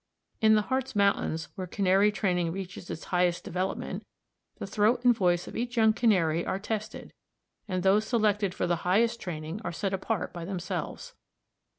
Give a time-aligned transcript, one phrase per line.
[0.41, 4.03] In the Hartz Mountains, where Canary training reaches its highest development,
[4.57, 7.13] the throat and voice of each young Canary are tested,
[7.67, 11.13] and those selected for the highest training are set apart by themselves.